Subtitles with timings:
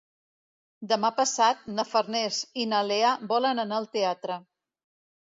[0.93, 4.39] Demà passat na Farners i na Lea volen anar al teatre.